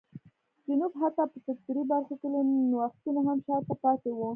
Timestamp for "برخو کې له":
1.91-2.39